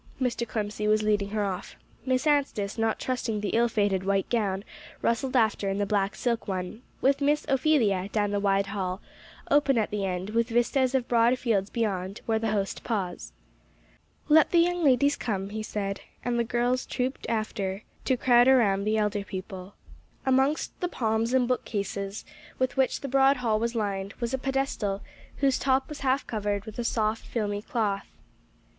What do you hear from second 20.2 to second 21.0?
Amongst the